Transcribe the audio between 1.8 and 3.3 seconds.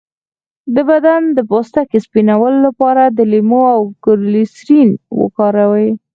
د سپینولو لپاره د